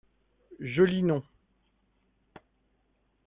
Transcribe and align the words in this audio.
Joli 0.59 1.03
nom 1.03 1.21